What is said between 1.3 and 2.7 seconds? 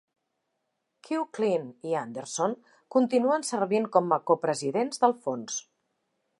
Chinh i Anderson